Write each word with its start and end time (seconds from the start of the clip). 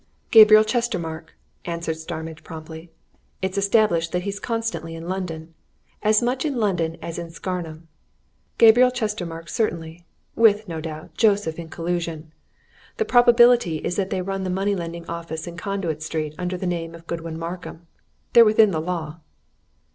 "Gabriel 0.31 0.63
Chestermarke!" 0.63 1.35
answered 1.65 1.95
Starmidge 1.95 2.43
promptly. 2.43 2.89
"It's 3.43 3.55
established 3.55 4.11
that 4.13 4.23
he's 4.23 4.39
constantly 4.39 4.95
in 4.95 5.07
London 5.07 5.53
as 6.01 6.23
much 6.23 6.43
in 6.43 6.55
London 6.55 6.97
as 7.03 7.19
in 7.19 7.29
Scarnham. 7.29 7.87
Gabriel 8.57 8.89
Chestermarke 8.89 9.47
certainly 9.47 10.07
with, 10.35 10.67
no 10.67 10.81
doubt, 10.81 11.13
Joseph 11.13 11.59
in 11.59 11.69
collusion. 11.69 12.33
The 12.97 13.05
probability 13.05 13.77
is 13.77 13.95
that 13.97 14.09
they 14.09 14.23
run 14.23 14.43
that 14.43 14.49
money 14.49 14.73
lending 14.75 15.05
office 15.05 15.45
in 15.45 15.55
Conduit 15.55 16.01
Street 16.01 16.33
under 16.35 16.57
the 16.57 16.65
name 16.65 16.95
of 16.95 17.05
Godwin 17.05 17.37
Markham. 17.37 17.85
They're 18.33 18.43
within 18.43 18.71
the 18.71 18.81
law." 18.81 19.19